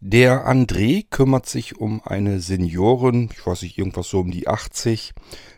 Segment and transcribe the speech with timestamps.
[0.00, 5.14] Der André kümmert sich um eine Seniorin, ich weiß nicht, irgendwas so um die 80,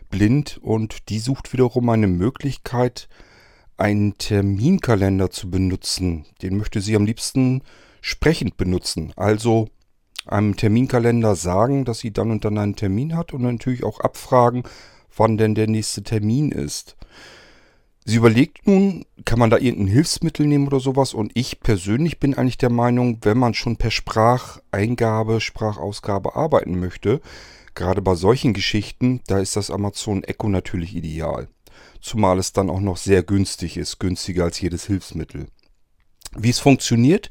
[0.09, 3.09] blind und die sucht wiederum eine Möglichkeit,
[3.75, 6.25] einen Terminkalender zu benutzen.
[6.41, 7.63] Den möchte sie am liebsten
[8.01, 9.11] sprechend benutzen.
[9.17, 9.67] Also
[10.25, 14.63] einem Terminkalender sagen, dass sie dann und dann einen Termin hat und natürlich auch abfragen,
[15.15, 16.95] wann denn der nächste Termin ist.
[18.05, 21.13] Sie überlegt nun, kann man da irgendein Hilfsmittel nehmen oder sowas?
[21.13, 27.21] Und ich persönlich bin eigentlich der Meinung, wenn man schon per Spracheingabe, Sprachausgabe arbeiten möchte,
[27.75, 31.49] gerade bei solchen Geschichten, da ist das Amazon Echo natürlich ideal.
[32.01, 35.47] Zumal es dann auch noch sehr günstig ist, günstiger als jedes Hilfsmittel.
[36.35, 37.29] Wie es funktioniert,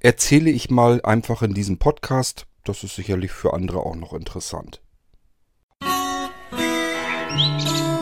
[0.00, 2.46] erzähle ich mal einfach in diesem Podcast.
[2.64, 4.80] Das ist sicherlich für andere auch noch interessant.
[7.32, 7.99] Musik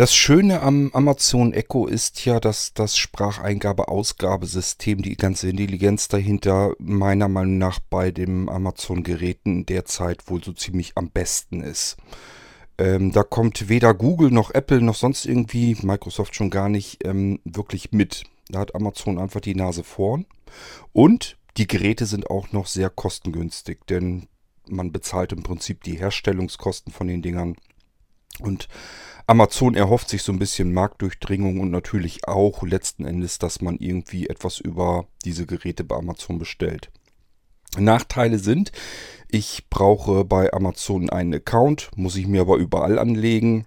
[0.00, 7.28] Das Schöne am Amazon Echo ist ja, dass das Spracheingabe-Ausgabesystem, die ganze Intelligenz dahinter, meiner
[7.28, 11.98] Meinung nach bei den Amazon-Geräten derzeit wohl so ziemlich am besten ist.
[12.78, 17.38] Ähm, da kommt weder Google noch Apple noch sonst irgendwie, Microsoft schon gar nicht, ähm,
[17.44, 18.24] wirklich mit.
[18.48, 20.24] Da hat Amazon einfach die Nase vorn.
[20.94, 24.28] Und die Geräte sind auch noch sehr kostengünstig, denn
[24.66, 27.56] man bezahlt im Prinzip die Herstellungskosten von den Dingern.
[28.40, 28.68] Und
[29.26, 34.28] Amazon erhofft sich so ein bisschen Marktdurchdringung und natürlich auch letzten Endes, dass man irgendwie
[34.28, 36.90] etwas über diese Geräte bei Amazon bestellt.
[37.78, 38.72] Nachteile sind,
[39.28, 43.66] ich brauche bei Amazon einen Account, muss ich mir aber überall anlegen,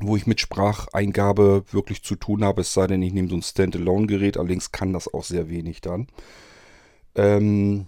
[0.00, 3.42] wo ich mit Spracheingabe wirklich zu tun habe, es sei denn, ich nehme so ein
[3.42, 6.08] Standalone-Gerät, allerdings kann das auch sehr wenig dann.
[7.14, 7.86] Ähm,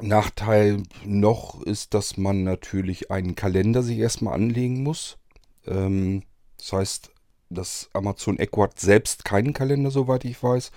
[0.00, 5.18] Nachteil noch ist, dass man natürlich einen Kalender sich erstmal anlegen muss.
[5.66, 6.22] Ähm,
[6.58, 7.10] das heißt,
[7.48, 10.72] das Amazon Echo hat selbst keinen Kalender, soweit ich weiß,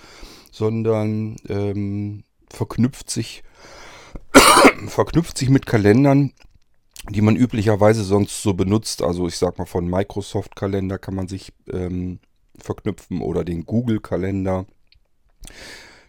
[0.51, 3.43] sondern ähm, verknüpft sich
[4.87, 6.33] verknüpft sich mit Kalendern,
[7.09, 9.01] die man üblicherweise sonst so benutzt.
[9.01, 12.19] Also ich sag mal von Microsoft Kalender kann man sich ähm,
[12.57, 14.65] verknüpfen oder den Google Kalender.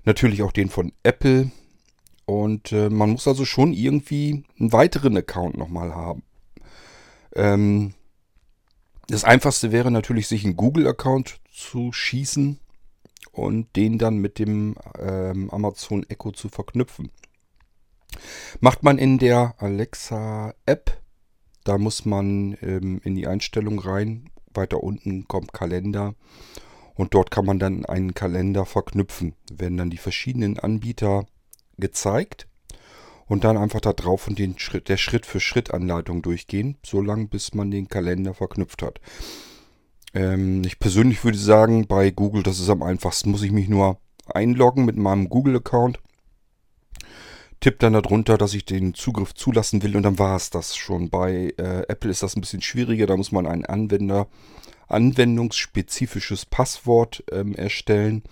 [0.04, 1.50] Natürlich auch den von Apple.
[2.30, 6.22] Und äh, man muss also schon irgendwie einen weiteren Account nochmal haben.
[7.34, 7.94] Ähm,
[9.08, 12.60] das einfachste wäre natürlich, sich einen Google-Account zu schießen
[13.32, 17.10] und den dann mit dem ähm, Amazon Echo zu verknüpfen.
[18.60, 21.02] Macht man in der Alexa-App,
[21.64, 24.30] da muss man ähm, in die Einstellung rein.
[24.54, 26.14] Weiter unten kommt Kalender
[26.94, 29.34] und dort kann man dann einen Kalender verknüpfen.
[29.52, 31.26] Werden dann die verschiedenen Anbieter
[31.80, 32.46] gezeigt
[33.26, 37.88] und dann einfach da drauf und den Schritt, der Schritt-für-Schritt-Anleitung durchgehen, solange bis man den
[37.88, 39.00] Kalender verknüpft hat.
[40.14, 43.98] Ähm, ich persönlich würde sagen, bei Google, das ist am einfachsten, muss ich mich nur
[44.26, 46.00] einloggen mit meinem Google-Account,
[47.60, 51.10] tipp dann darunter, dass ich den Zugriff zulassen will und dann war es das schon.
[51.10, 54.26] Bei äh, Apple ist das ein bisschen schwieriger, da muss man ein Anwender,
[54.88, 58.24] anwendungsspezifisches Passwort ähm, erstellen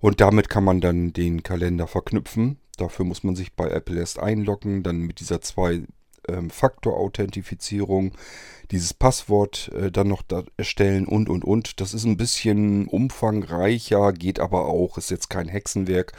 [0.00, 2.58] und damit kann man dann den Kalender verknüpfen.
[2.76, 8.12] Dafür muss man sich bei Apple erst einloggen, dann mit dieser Zwei-Faktor-Authentifizierung
[8.70, 11.80] dieses Passwort äh, dann noch da erstellen und und und.
[11.80, 16.12] Das ist ein bisschen umfangreicher, geht aber auch, ist jetzt kein Hexenwerk.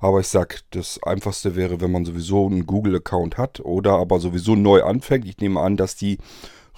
[0.00, 4.56] Aber ich sag, das einfachste wäre, wenn man sowieso einen Google-Account hat oder aber sowieso
[4.56, 5.26] neu anfängt.
[5.26, 6.18] Ich nehme an, dass die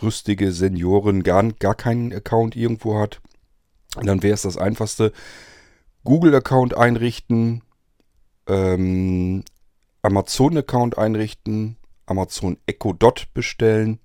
[0.03, 3.21] rüstige Seniorin gar, gar keinen Account irgendwo hat.
[4.03, 5.13] dann wäre es das einfachste.
[6.05, 7.63] Google-Account einrichten,
[8.47, 9.45] ähm,
[10.03, 14.01] Amazon-Account einrichten, Amazon Echo Dot bestellen,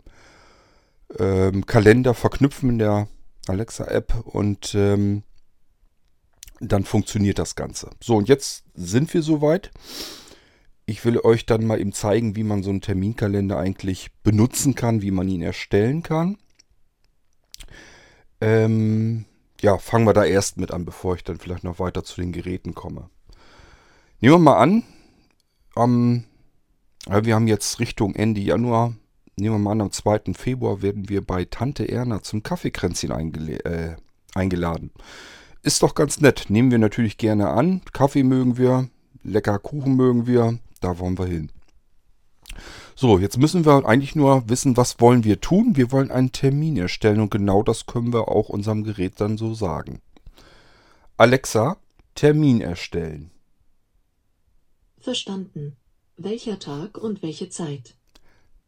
[1.17, 3.07] ähm, Kalender verknüpfen in der
[3.47, 5.23] Alexa-App und ähm,
[6.59, 7.89] dann funktioniert das Ganze.
[8.01, 9.72] So, und jetzt sind wir soweit.
[10.85, 15.01] Ich will euch dann mal eben zeigen, wie man so einen Terminkalender eigentlich benutzen kann,
[15.01, 16.38] wie man ihn erstellen kann.
[18.41, 19.25] Ähm,
[19.62, 22.31] ja, fangen wir da erst mit an, bevor ich dann vielleicht noch weiter zu den
[22.31, 23.09] Geräten komme.
[24.21, 24.83] Nehmen wir mal an,
[25.77, 26.25] ähm,
[27.07, 28.94] wir haben jetzt Richtung Ende Januar.
[29.38, 30.33] Nehmen wir mal an, am 2.
[30.33, 33.12] Februar werden wir bei Tante Erna zum Kaffeekränzchen
[33.63, 33.95] äh,
[34.36, 34.92] eingeladen.
[35.63, 36.48] Ist doch ganz nett.
[36.50, 37.81] Nehmen wir natürlich gerne an.
[37.94, 38.89] Kaffee mögen wir,
[39.24, 40.60] lecker Kuchen mögen wir.
[40.81, 41.50] Da wollen wir hin.
[42.95, 45.77] So, jetzt müssen wir eigentlich nur wissen, was wollen wir tun.
[45.77, 49.54] Wir wollen einen Termin erstellen und genau das können wir auch unserem Gerät dann so
[49.54, 50.01] sagen.
[51.15, 51.77] Alexa,
[52.15, 53.31] Termin erstellen.
[55.09, 55.75] Verstanden.
[56.17, 57.95] Welcher Tag und welche Zeit?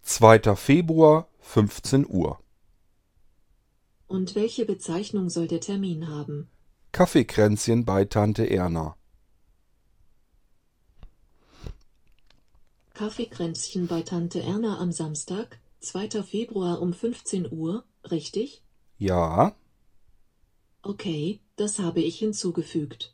[0.01, 0.55] 2.
[0.55, 2.39] Februar, 15 Uhr.
[4.07, 6.49] Und welche Bezeichnung soll der Termin haben?
[6.93, 8.95] Kaffeekränzchen bei Tante Erna.
[12.95, 16.23] Kaffeekränzchen bei Tante Erna am Samstag, 2.
[16.23, 18.63] Februar um 15 Uhr, richtig?
[18.97, 19.55] Ja,
[20.81, 23.13] Okay, das habe ich hinzugefügt.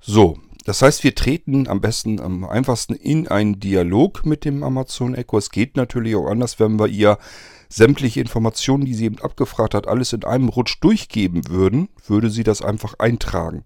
[0.00, 0.38] so.
[0.66, 5.38] Das heißt, wir treten am besten, am einfachsten in einen Dialog mit dem Amazon Echo.
[5.38, 7.18] Es geht natürlich auch anders, wenn wir ihr
[7.68, 12.42] sämtliche Informationen, die sie eben abgefragt hat, alles in einem Rutsch durchgeben würden, würde sie
[12.42, 13.62] das einfach eintragen.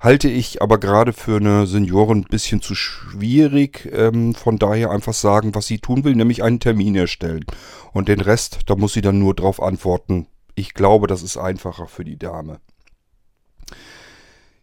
[0.00, 3.90] Halte ich aber gerade für eine Seniorin ein bisschen zu schwierig.
[3.92, 7.44] Ähm, von daher einfach sagen, was sie tun will, nämlich einen Termin erstellen.
[7.92, 10.28] Und den Rest, da muss sie dann nur drauf antworten.
[10.54, 12.58] Ich glaube, das ist einfacher für die Dame.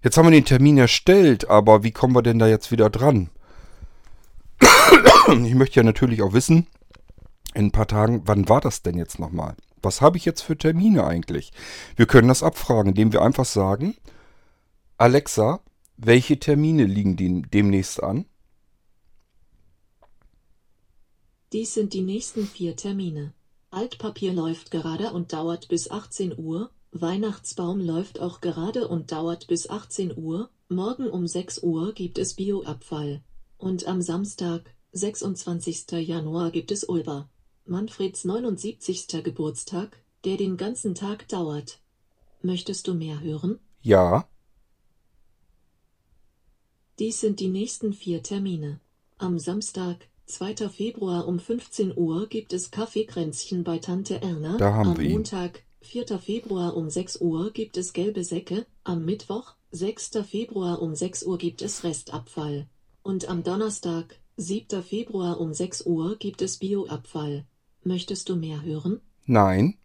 [0.01, 3.29] Jetzt haben wir den Termin erstellt, aber wie kommen wir denn da jetzt wieder dran?
[5.27, 6.65] Ich möchte ja natürlich auch wissen,
[7.53, 9.55] in ein paar Tagen, wann war das denn jetzt nochmal?
[9.81, 11.51] Was habe ich jetzt für Termine eigentlich?
[11.95, 13.95] Wir können das abfragen, indem wir einfach sagen,
[14.97, 15.61] Alexa,
[15.97, 18.25] welche Termine liegen dem, demnächst an?
[21.51, 23.33] Dies sind die nächsten vier Termine.
[23.71, 29.69] Altpapier läuft gerade und dauert bis 18 Uhr, Weihnachtsbaum läuft auch gerade und dauert bis
[29.69, 33.21] 18 Uhr, morgen um 6 Uhr gibt es Bioabfall.
[33.57, 35.91] Und am Samstag, 26.
[35.91, 37.30] Januar gibt es Ulber.
[37.65, 39.24] Manfreds 79.
[39.24, 41.80] Geburtstag, der den ganzen Tag dauert.
[42.41, 43.59] Möchtest du mehr hören?
[43.81, 44.27] Ja,
[47.00, 48.81] Dies sind die nächsten vier Termine.
[49.18, 50.68] Am Samstag, 2.
[50.68, 54.57] Februar um 15 Uhr gibt es Kaffeekränzchen bei Tante Erna.
[54.57, 55.13] Da haben Am wir ihn.
[55.13, 56.19] Montag, 4.
[56.19, 58.65] Februar um 6 Uhr gibt es gelbe Säcke.
[58.83, 60.11] Am Mittwoch, 6.
[60.29, 62.67] Februar um 6 Uhr gibt es Restabfall.
[63.01, 64.83] Und am Donnerstag, 7.
[64.83, 67.45] Februar um 6 Uhr gibt es Bioabfall.
[67.83, 69.01] Möchtest du mehr hören?
[69.25, 69.75] nein.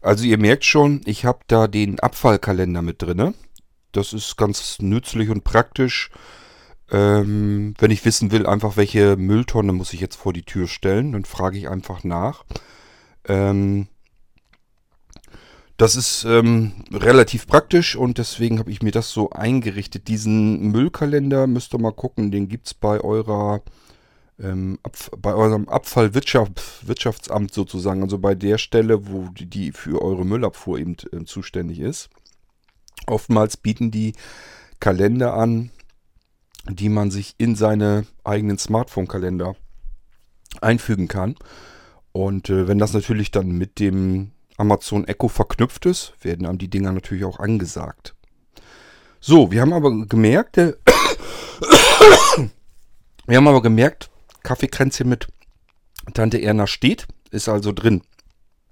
[0.00, 3.32] Also ihr merkt schon, ich habe da den Abfallkalender mit drinne.
[3.92, 6.10] Das ist ganz nützlich und praktisch.
[6.90, 11.12] Ähm, wenn ich wissen will, einfach welche Mülltonne muss ich jetzt vor die Tür stellen,
[11.12, 12.44] dann frage ich einfach nach.
[13.26, 13.88] Ähm,
[15.76, 20.06] das ist ähm, relativ praktisch und deswegen habe ich mir das so eingerichtet.
[20.06, 23.62] Diesen Müllkalender müsst ihr mal gucken, den gibt es bei eurer
[24.38, 24.78] ähm,
[25.18, 30.96] bei eurem Abfallwirtschaftsamt sozusagen, also bei der Stelle, wo die, die für eure Müllabfuhr eben
[31.12, 32.08] äh, zuständig ist.
[33.06, 34.14] Oftmals bieten die
[34.80, 35.70] Kalender an,
[36.68, 39.54] die man sich in seine eigenen Smartphone-Kalender
[40.60, 41.36] einfügen kann.
[42.14, 46.70] Und äh, wenn das natürlich dann mit dem Amazon Echo verknüpft ist, werden einem die
[46.70, 48.14] Dinger natürlich auch angesagt.
[49.18, 50.76] So, wir haben aber gemerkt, äh,
[53.26, 54.10] wir haben aber gemerkt,
[54.44, 55.26] Kaffeekränzchen mit
[56.14, 58.02] Tante Erna steht, ist also drin.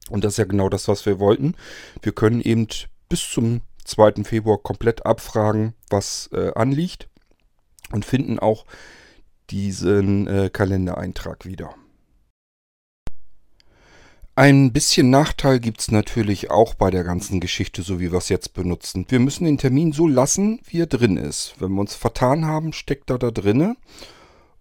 [0.09, 1.57] Und das ist ja genau das, was wir wollten.
[2.01, 2.69] Wir können eben
[3.09, 4.23] bis zum 2.
[4.23, 7.09] Februar komplett abfragen, was äh, anliegt
[7.91, 8.67] und finden auch
[9.51, 11.75] diesen äh, Kalendereintrag wieder.
[14.35, 18.31] Ein bisschen Nachteil gibt es natürlich auch bei der ganzen Geschichte, so wie wir es
[18.31, 19.05] jetzt benutzen.
[19.09, 21.57] Wir müssen den Termin so lassen, wie er drin ist.
[21.59, 23.77] Wenn wir uns vertan haben, steckt er da drinne.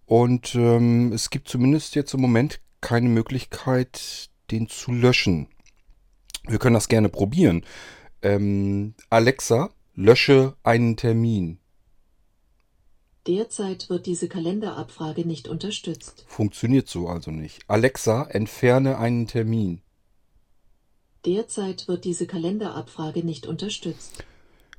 [0.04, 5.48] Und ähm, es gibt zumindest jetzt im Moment keine Möglichkeit, den zu löschen.
[6.46, 7.64] Wir können das gerne probieren.
[8.20, 11.61] Ähm, Alexa, lösche einen Termin.
[13.28, 16.24] Derzeit wird diese Kalenderabfrage nicht unterstützt.
[16.26, 17.60] Funktioniert so also nicht.
[17.68, 19.80] Alexa, entferne einen Termin.
[21.24, 24.24] Derzeit wird diese Kalenderabfrage nicht unterstützt.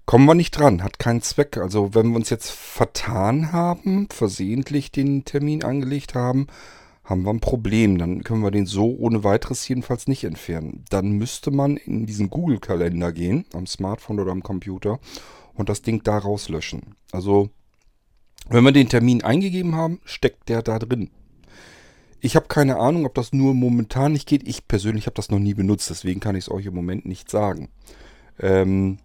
[0.06, 1.56] Kommen wir nicht dran, hat keinen Zweck.
[1.56, 6.48] Also wenn wir uns jetzt vertan haben, versehentlich den Termin angelegt haben,
[7.06, 7.98] haben wir ein Problem.
[7.98, 10.84] Dann können wir den so ohne weiteres jedenfalls nicht entfernen.
[10.90, 15.00] Dann müsste man in diesen Google-Kalender gehen, am Smartphone oder am Computer,
[15.54, 16.96] und das Ding da rauslöschen.
[17.14, 17.50] Also
[18.50, 21.10] wenn wir den Termin eingegeben haben, steckt der da drin.
[22.20, 24.48] Ich habe keine Ahnung, ob das nur momentan nicht geht.
[24.48, 27.30] Ich persönlich habe das noch nie benutzt, deswegen kann ich es euch im Moment nicht
[27.30, 27.70] sagen.
[28.40, 28.98] Ähm,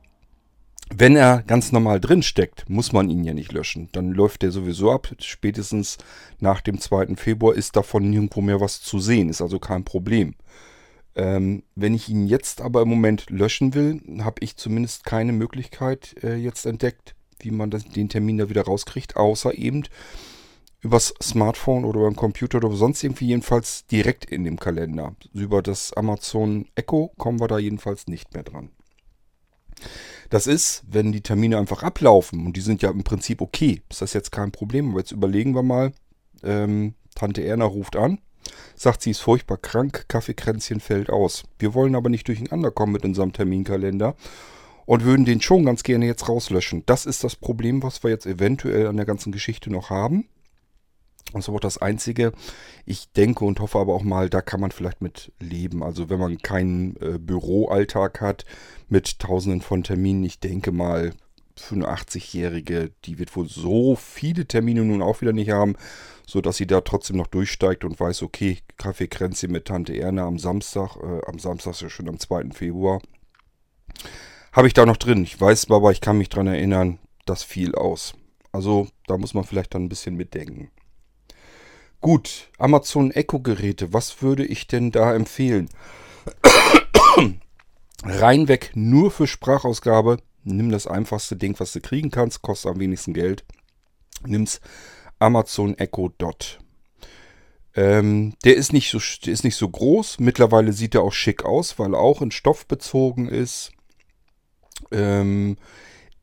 [0.95, 3.89] wenn er ganz normal drin steckt, muss man ihn ja nicht löschen.
[3.93, 5.15] Dann läuft der sowieso ab.
[5.19, 5.99] Spätestens
[6.41, 7.17] nach dem 2.
[7.17, 9.29] Februar ist davon nirgendwo mehr was zu sehen.
[9.29, 10.35] Ist also kein Problem.
[11.15, 16.15] Ähm, wenn ich ihn jetzt aber im Moment löschen will, habe ich zumindest keine Möglichkeit
[16.23, 19.85] äh, jetzt entdeckt, wie man das, den Termin da wieder rauskriegt, außer eben
[20.81, 25.15] übers Smartphone oder beim Computer oder sonst irgendwie jedenfalls direkt in dem Kalender.
[25.33, 28.71] Über das Amazon Echo kommen wir da jedenfalls nicht mehr dran.
[30.31, 34.03] Das ist, wenn die Termine einfach ablaufen und die sind ja im Prinzip okay, ist
[34.03, 34.91] das jetzt kein Problem.
[34.91, 35.93] Aber jetzt überlegen wir mal,
[36.43, 38.19] ähm, Tante Erna ruft an,
[38.77, 41.45] sagt, sie ist furchtbar krank, Kaffeekränzchen fällt aus.
[41.59, 44.15] Wir wollen aber nicht durcheinander kommen mit unserem Terminkalender
[44.89, 46.83] und würden den schon ganz gerne jetzt rauslöschen.
[46.87, 50.31] Das ist das Problem, was wir jetzt eventuell an der ganzen Geschichte noch haben.
[51.35, 52.33] Ist aber auch das Einzige.
[52.87, 55.83] Ich denke und hoffe aber auch mal, da kann man vielleicht mit leben.
[55.83, 58.47] Also wenn man keinen äh, Büroalltag hat
[58.89, 61.13] mit tausenden von Terminen, ich denke mal,
[61.55, 65.77] für eine 80-Jährige, die wird wohl so viele Termine nun auch wieder nicht haben,
[66.27, 70.97] sodass sie da trotzdem noch durchsteigt und weiß, okay, Kaffeekränzchen mit Tante Erna am Samstag,
[70.97, 72.53] äh, am Samstag ist ja schon am 2.
[72.55, 73.03] Februar,
[74.59, 75.23] habe ich da noch drin.
[75.23, 78.15] Ich weiß aber, ich kann mich daran erinnern, das fiel aus.
[78.51, 80.73] Also da muss man vielleicht dann ein bisschen mitdenken.
[82.01, 85.69] Gut, Amazon Echo Geräte, was würde ich denn da empfehlen?
[88.03, 90.19] Reinweg nur für Sprachausgabe.
[90.43, 93.45] Nimm das einfachste Ding, was du kriegen kannst, kostet am wenigsten Geld.
[94.27, 94.61] Nimm's
[95.21, 96.59] Amazon Echo Dot.
[97.77, 100.19] Ähm, der, ist nicht so, der ist nicht so groß.
[100.19, 103.71] Mittlerweile sieht er auch schick aus, weil er auch in Stoff bezogen ist.
[104.91, 105.57] Ähm,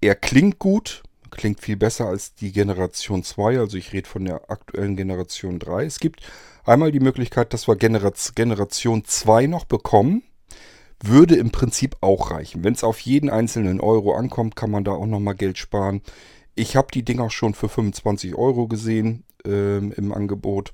[0.02, 1.04] er klingt gut
[1.36, 3.60] klingt viel besser als die Generation 2.
[3.60, 5.86] Also ich rede von der aktuellen Generation 3.
[5.86, 6.22] Es gibt
[6.64, 10.24] einmal die Möglichkeit, dass wir Generation 2 noch bekommen.
[11.04, 12.64] Würde im Prinzip auch reichen.
[12.64, 16.02] Wenn es auf jeden einzelnen Euro ankommt, kann man da auch nochmal Geld sparen.
[16.56, 20.74] Ich habe die Dinger schon für 25 Euro gesehen ähm, im Angebot.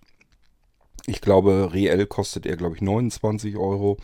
[1.08, 3.98] Ich glaube, reell kostet er, glaube ich, 29 Euro.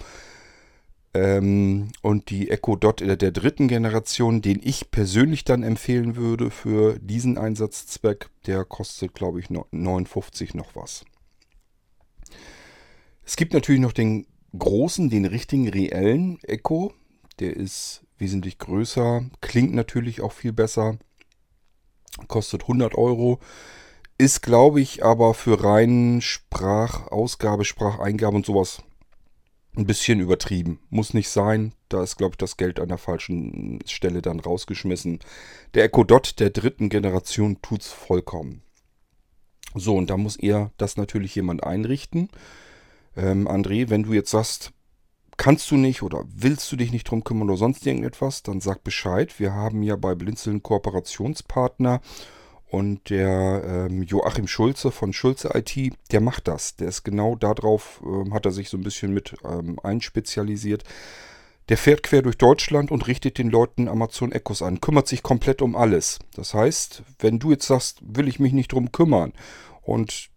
[1.17, 6.99] Ähm, und die Echo Dot der dritten Generation, den ich persönlich dann empfehlen würde für
[6.99, 11.05] diesen Einsatzzweck, der kostet, glaube ich, 59 noch was.
[13.25, 16.93] Es gibt natürlich noch den großen, den richtigen, reellen Echo.
[17.39, 20.97] Der ist wesentlich größer, klingt natürlich auch viel besser,
[22.27, 23.39] kostet 100 Euro.
[24.19, 28.83] Ist, glaube ich, aber für reinen Sprachausgabe, Spracheingabe und sowas
[29.77, 30.79] ein bisschen übertrieben.
[30.89, 31.73] Muss nicht sein.
[31.89, 35.19] Da ist, glaube ich, das Geld an der falschen Stelle dann rausgeschmissen.
[35.73, 38.63] Der Echo Dot der dritten Generation tut es vollkommen.
[39.75, 42.29] So, und da muss eher das natürlich jemand einrichten.
[43.15, 44.71] Ähm, André, wenn du jetzt sagst,
[45.37, 48.83] kannst du nicht oder willst du dich nicht drum kümmern oder sonst irgendetwas, dann sag
[48.83, 49.39] Bescheid.
[49.39, 52.01] Wir haben ja bei Blinzeln Kooperationspartner
[52.69, 56.75] und der ähm, Joachim Schulze von Schulze IT, der macht das.
[56.75, 60.83] Der ist genau darauf, ähm, hat er sich so ein bisschen mit ähm, einspezialisiert.
[61.69, 65.61] Der fährt quer durch Deutschland und richtet den Leuten Amazon Echos an, kümmert sich komplett
[65.61, 66.19] um alles.
[66.35, 69.33] Das heißt, wenn du jetzt sagst, will ich mich nicht drum kümmern
[69.81, 70.29] und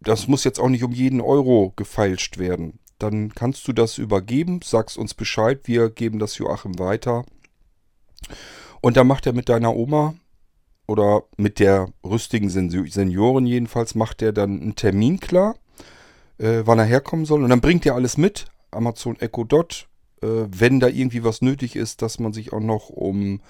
[0.00, 4.60] das muss jetzt auch nicht um jeden Euro gefeilscht werden, dann kannst du das übergeben,
[4.62, 7.24] sagst uns Bescheid, wir geben das Joachim weiter.
[8.80, 10.14] Und dann macht er mit deiner Oma
[10.90, 15.54] oder mit der rüstigen Seniorin jedenfalls macht er dann einen Termin klar,
[16.38, 17.44] äh, wann er herkommen soll.
[17.44, 19.88] Und dann bringt er alles mit, Amazon Echo Dot,
[20.20, 23.40] äh, wenn da irgendwie was nötig ist, dass man sich auch noch um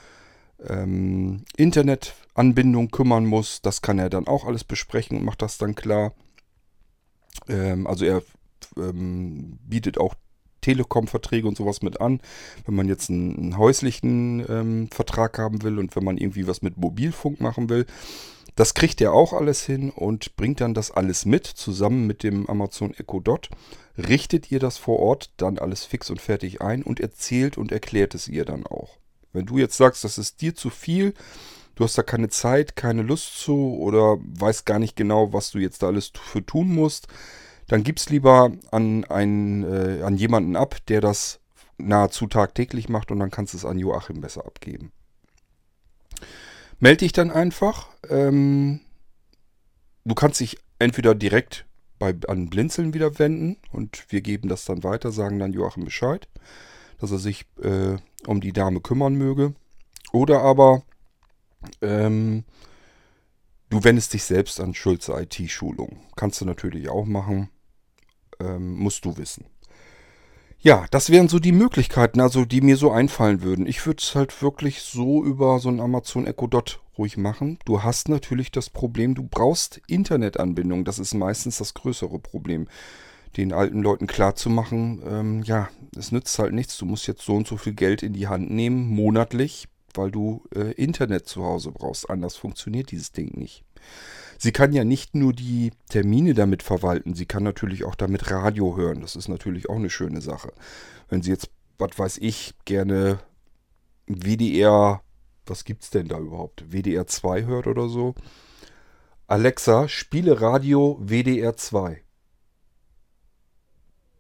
[0.69, 3.63] ähm, Internetanbindung kümmern muss.
[3.63, 6.13] Das kann er dann auch alles besprechen und macht das dann klar.
[7.49, 8.23] Ähm, also er
[8.77, 10.15] ähm, bietet auch
[10.61, 12.21] Telekom-Verträge und sowas mit an.
[12.67, 16.63] Wenn man jetzt einen, einen häuslichen ähm, Vertrag haben will und wenn man irgendwie was
[16.63, 17.87] mit Mobilfunk machen will.
[18.57, 22.47] Das kriegt er auch alles hin und bringt dann das alles mit, zusammen mit dem
[22.49, 23.49] Amazon Echo Dot.
[23.97, 28.15] Richtet ihr das vor Ort dann alles fix und fertig ein und erzählt und erklärt
[28.15, 28.99] es ihr dann auch.
[29.33, 31.15] Wenn du jetzt sagst, das ist dir zu viel,
[31.77, 35.59] du hast da keine Zeit, keine Lust zu oder weißt gar nicht genau, was du
[35.59, 37.07] jetzt da alles für tun musst,
[37.71, 41.39] dann gib es lieber an, einen, äh, an jemanden ab, der das
[41.79, 44.91] nahezu tagtäglich macht und dann kannst du es an Joachim besser abgeben.
[46.81, 47.87] Melde dich dann einfach.
[48.09, 48.81] Ähm,
[50.05, 51.65] du kannst dich entweder direkt
[52.01, 56.27] bei, an Blinzeln wieder wenden und wir geben das dann weiter, sagen dann Joachim Bescheid,
[56.99, 59.55] dass er sich äh, um die Dame kümmern möge.
[60.11, 60.83] Oder aber
[61.83, 62.43] ähm,
[63.69, 66.01] du wendest dich selbst an Schulze IT-Schulung.
[66.17, 67.49] Kannst du natürlich auch machen
[68.41, 69.45] ähm, musst du wissen.
[70.63, 73.67] Ja, das wären so die Möglichkeiten, also die mir so einfallen würden.
[73.67, 77.59] Ich würde es halt wirklich so über so ein Amazon Echo Dot ruhig machen.
[77.65, 80.85] Du hast natürlich das Problem, du brauchst Internetanbindung.
[80.85, 82.69] Das ist meistens das größere Problem.
[83.39, 86.77] Den alten Leuten klarzumachen, ähm, ja, es nützt halt nichts.
[86.77, 90.45] Du musst jetzt so und so viel Geld in die Hand nehmen, monatlich, weil du
[90.55, 92.11] äh, Internet zu Hause brauchst.
[92.11, 93.65] Anders funktioniert dieses Ding nicht.
[94.43, 98.75] Sie kann ja nicht nur die Termine damit verwalten, sie kann natürlich auch damit Radio
[98.75, 99.03] hören.
[99.03, 100.55] Das ist natürlich auch eine schöne Sache.
[101.11, 103.19] Wenn sie jetzt, was weiß ich, gerne
[104.07, 105.03] WDR,
[105.45, 106.73] was gibt's denn da überhaupt?
[106.73, 108.15] WDR 2 hört oder so.
[109.27, 112.03] Alexa, spiele Radio WDR 2.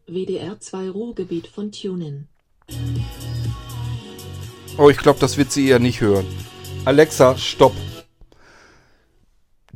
[0.06, 2.28] WDR 2 Ruhrgebiet von TuneIn.
[4.76, 6.26] Oh, ich glaube, das wird sie eher nicht hören.
[6.84, 7.72] Alexa, stopp.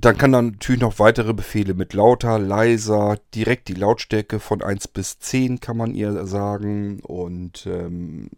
[0.05, 4.89] Dann kann dann natürlich noch weitere Befehle mit lauter, leiser, direkt die Lautstärke von 1
[4.89, 7.01] bis 10 kann man ihr sagen.
[7.01, 8.29] Und ähm,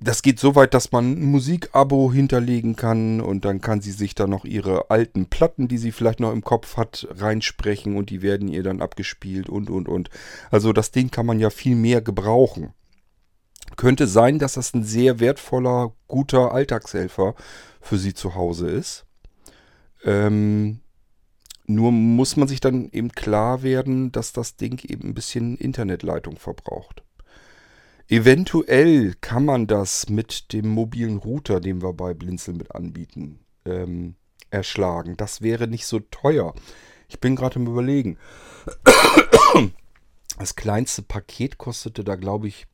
[0.00, 4.14] das geht so weit, dass man ein Musikabo hinterlegen kann und dann kann sie sich
[4.14, 8.20] da noch ihre alten Platten, die sie vielleicht noch im Kopf hat, reinsprechen und die
[8.20, 10.10] werden ihr dann abgespielt und und und.
[10.50, 12.74] Also das Ding kann man ja viel mehr gebrauchen.
[13.76, 17.34] Könnte sein, dass das ein sehr wertvoller, guter Alltagshelfer
[17.80, 19.06] für sie zu Hause ist.
[20.04, 20.80] Ähm,
[21.66, 26.36] nur muss man sich dann eben klar werden, dass das Ding eben ein bisschen Internetleitung
[26.36, 27.02] verbraucht.
[28.08, 34.14] Eventuell kann man das mit dem mobilen Router, den wir bei Blinzel mit anbieten, ähm,
[34.50, 35.18] erschlagen.
[35.18, 36.54] Das wäre nicht so teuer.
[37.08, 38.18] Ich bin gerade im Überlegen.
[40.38, 42.68] Das kleinste Paket kostete da, glaube ich,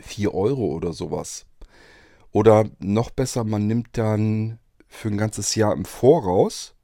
[0.00, 1.44] 4 Euro oder sowas.
[2.32, 4.58] Oder noch besser, man nimmt dann
[4.88, 6.74] für ein ganzes Jahr im Voraus.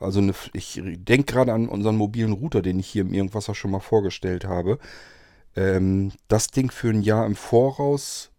[0.00, 3.70] Also eine, ich denke gerade an unseren mobilen Router, den ich hier im Irgendwasser schon
[3.70, 4.78] mal vorgestellt habe.
[5.56, 8.30] Ähm, das Ding für ein Jahr im Voraus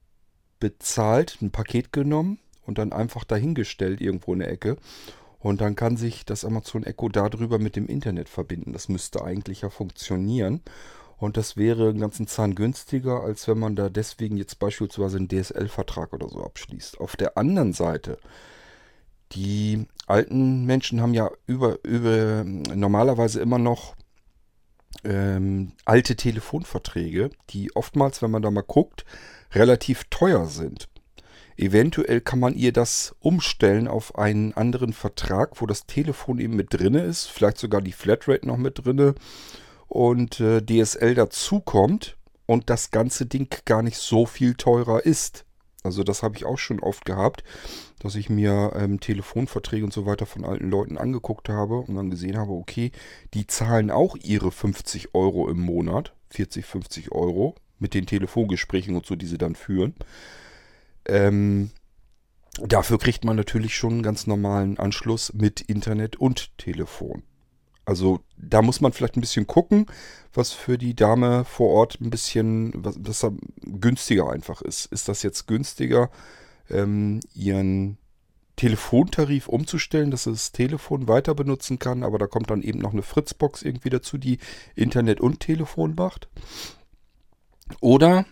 [0.60, 4.78] bezahlt, ein Paket genommen und dann einfach dahingestellt irgendwo in der Ecke.
[5.40, 8.74] Und dann kann sich das Amazon Echo darüber mit dem Internet verbinden.
[8.74, 10.62] Das müsste eigentlich ja funktionieren.
[11.18, 15.30] Und das wäre einen ganzen Zahn günstiger, als wenn man da deswegen jetzt beispielsweise einen
[15.30, 17.00] DSL-Vertrag oder so abschließt.
[17.00, 18.18] Auf der anderen Seite,
[19.32, 23.96] die alten Menschen haben ja über, über normalerweise immer noch
[25.04, 29.06] ähm, alte Telefonverträge, die oftmals, wenn man da mal guckt,
[29.54, 30.90] relativ teuer sind.
[31.58, 36.74] Eventuell kann man ihr das umstellen auf einen anderen Vertrag, wo das Telefon eben mit
[36.74, 39.16] drinne ist, vielleicht sogar die Flatrate noch mit drinne
[39.96, 45.46] und äh, DSL dazukommt und das ganze Ding gar nicht so viel teurer ist.
[45.84, 47.46] Also das habe ich auch schon oft gehabt,
[48.00, 52.10] dass ich mir ähm, Telefonverträge und so weiter von alten Leuten angeguckt habe und dann
[52.10, 52.92] gesehen habe, okay,
[53.34, 59.06] die zahlen auch ihre 50 Euro im Monat, 40, 50 Euro mit den Telefongesprächen und
[59.06, 59.96] so, die sie dann führen.
[61.06, 61.72] Ähm,
[62.60, 67.24] dafür kriegt man natürlich schon einen ganz normalen Anschluss mit Internet und Telefon.
[67.86, 69.86] Also da muss man vielleicht ein bisschen gucken,
[70.34, 74.86] was für die Dame vor Ort ein bisschen, was, was günstiger einfach ist.
[74.88, 76.10] Ist das jetzt günstiger,
[76.70, 77.98] ähm, ihren
[78.56, 82.94] Telefontarif umzustellen, dass sie das Telefon weiter benutzen kann, aber da kommt dann eben noch
[82.94, 84.40] eine Fritzbox irgendwie dazu, die
[84.76, 86.30] Internet und Telefon macht?
[87.82, 88.26] Oder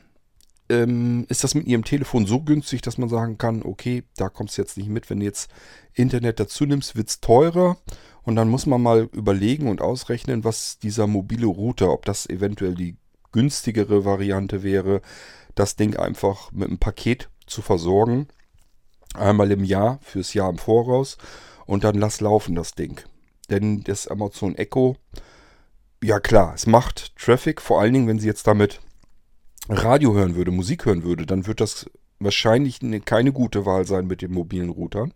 [0.69, 4.57] ähm, ist das mit ihrem Telefon so günstig, dass man sagen kann, okay, da kommst
[4.57, 5.49] du jetzt nicht mit, wenn du jetzt
[5.93, 7.77] Internet dazu nimmst, wird es teurer
[8.23, 12.75] und dann muss man mal überlegen und ausrechnen, was dieser mobile Router, ob das eventuell
[12.75, 12.97] die
[13.31, 15.01] günstigere Variante wäre,
[15.55, 18.27] das Ding einfach mit einem Paket zu versorgen.
[19.13, 21.17] Einmal im Jahr, fürs Jahr im Voraus.
[21.65, 23.01] Und dann lass laufen das Ding.
[23.49, 24.95] Denn das Amazon Echo,
[26.01, 28.79] ja klar, es macht Traffic, vor allen Dingen, wenn sie jetzt damit
[29.69, 34.21] Radio hören würde, Musik hören würde, dann wird das wahrscheinlich keine gute Wahl sein mit
[34.21, 35.13] den mobilen Routern.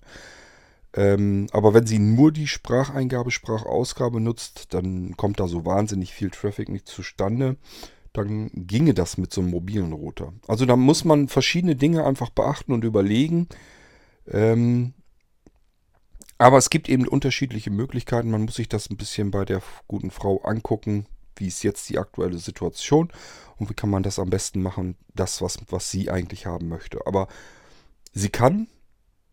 [0.93, 6.29] Ähm, aber wenn sie nur die Spracheingabe, Sprachausgabe nutzt, dann kommt da so wahnsinnig viel
[6.29, 7.57] Traffic nicht zustande.
[8.13, 10.33] Dann ginge das mit so einem mobilen Router.
[10.47, 13.47] Also da muss man verschiedene Dinge einfach beachten und überlegen.
[14.27, 14.93] Ähm,
[16.39, 18.31] aber es gibt eben unterschiedliche Möglichkeiten.
[18.31, 21.05] Man muss sich das ein bisschen bei der guten Frau angucken.
[21.39, 23.11] Wie ist jetzt die aktuelle Situation
[23.57, 27.05] und wie kann man das am besten machen, das, was, was sie eigentlich haben möchte.
[27.05, 27.27] Aber
[28.13, 28.67] sie kann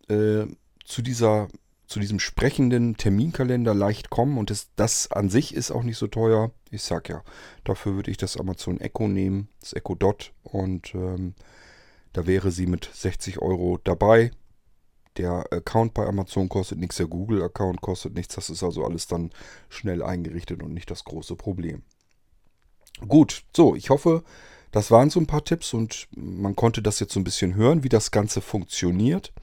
[0.09, 0.45] äh,
[0.83, 1.47] zu dieser
[1.87, 6.07] zu diesem sprechenden Terminkalender leicht kommen und das, das an sich ist auch nicht so
[6.07, 6.51] teuer.
[6.71, 7.23] Ich sag ja,
[7.63, 11.35] dafür würde ich das Amazon Echo nehmen, das Echo Dot und ähm,
[12.13, 14.31] da wäre sie mit 60 Euro dabei.
[15.17, 18.35] Der Account bei Amazon kostet nichts, der Google-Account kostet nichts.
[18.35, 19.31] Das ist also alles dann
[19.69, 21.83] schnell eingerichtet und nicht das große Problem.
[23.07, 24.23] Gut, so, ich hoffe,
[24.71, 27.83] das waren so ein paar Tipps und man konnte das jetzt so ein bisschen hören,
[27.83, 29.33] wie das Ganze funktioniert.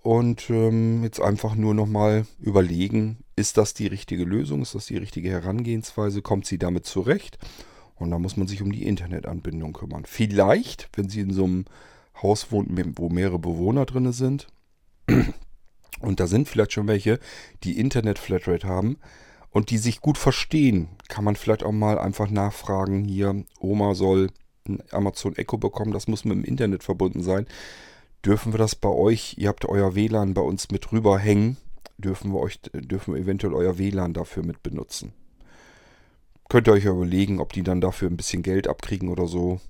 [0.00, 4.96] Und ähm, jetzt einfach nur nochmal überlegen, ist das die richtige Lösung, ist das die
[4.96, 7.38] richtige Herangehensweise, kommt sie damit zurecht?
[7.96, 10.04] Und da muss man sich um die Internetanbindung kümmern.
[10.06, 11.64] Vielleicht, wenn Sie in so einem
[12.22, 14.46] Haus wohnen, wo mehrere Bewohner drin sind,
[16.00, 17.18] und da sind vielleicht schon welche,
[17.64, 18.98] die Internet-Flatrate haben
[19.50, 24.30] und die sich gut verstehen, kann man vielleicht auch mal einfach nachfragen, hier, Oma soll
[24.68, 27.46] ein Amazon Echo bekommen, das muss mit dem Internet verbunden sein.
[28.24, 31.56] Dürfen wir das bei euch, ihr habt euer WLAN bei uns mit rüberhängen,
[31.96, 35.12] dürfen wir euch, dürfen wir eventuell euer WLAN dafür mit benutzen.
[36.48, 39.60] Könnt ihr euch überlegen, ob die dann dafür ein bisschen Geld abkriegen oder so.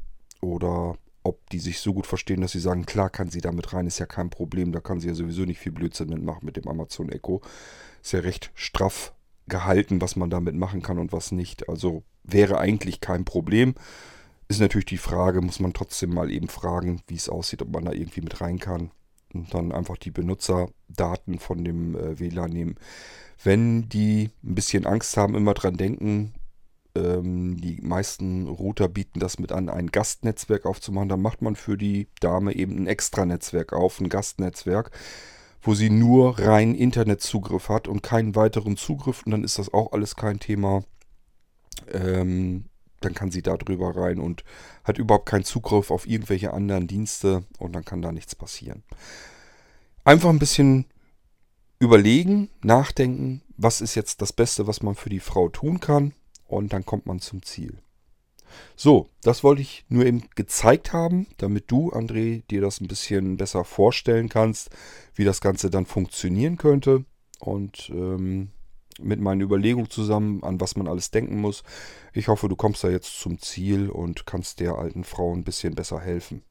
[0.41, 3.89] Oder ob die sich so gut verstehen, dass sie sagen, klar kann sie damit rein,
[3.89, 6.69] ist ja kein Problem, da kann sie ja sowieso nicht viel Blödsinn mitmachen mit dem
[6.69, 7.43] Amazon Echo.
[8.01, 9.13] Ist ja recht straff
[9.49, 11.69] gehalten, was man damit machen kann und was nicht.
[11.69, 13.75] Also wäre eigentlich kein Problem.
[14.49, 17.85] Ist natürlich die Frage, muss man trotzdem mal eben fragen, wie es aussieht, ob man
[17.85, 18.91] da irgendwie mit rein kann.
[19.35, 22.77] Und dann einfach die Benutzerdaten von dem äh, WLAN nehmen.
[23.43, 26.33] Wenn die ein bisschen Angst haben, immer dran denken,
[26.95, 31.09] ähm, die meisten Router bieten das mit an, ein Gastnetzwerk aufzumachen.
[31.09, 34.91] Dann macht man für die Dame eben ein Extranetzwerk auf, ein Gastnetzwerk,
[35.69, 39.23] wo sie nur rein Internetzugriff hat und keinen weiteren Zugriff.
[39.27, 40.83] Und dann ist das auch alles kein Thema.
[41.93, 42.65] Ähm,
[43.01, 44.45] dann kann sie da drüber rein und
[44.83, 48.83] hat überhaupt keinen Zugriff auf irgendwelche anderen Dienste und dann kann da nichts passieren.
[50.05, 50.87] Einfach ein bisschen
[51.79, 56.15] überlegen, nachdenken, was ist jetzt das Beste, was man für die Frau tun kann
[56.47, 57.77] und dann kommt man zum Ziel.
[58.77, 63.37] So, das wollte ich nur eben gezeigt haben, damit du, André, dir das ein bisschen
[63.37, 64.71] besser vorstellen kannst,
[65.15, 67.05] wie das Ganze dann funktionieren könnte.
[67.41, 68.51] Und ähm,
[69.01, 71.63] mit meinen Überlegungen zusammen, an was man alles denken muss.
[72.13, 75.77] Ich hoffe, du kommst da jetzt zum Ziel und kannst der alten Frau ein bisschen
[75.77, 76.43] besser helfen.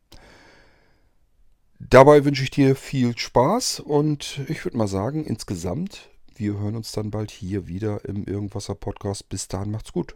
[1.79, 6.91] Dabei wünsche ich dir viel Spaß und ich würde mal sagen, insgesamt wir hören uns
[6.91, 9.27] dann bald hier wieder im Irgendwasser Podcast.
[9.27, 10.15] Bis dahin macht's gut.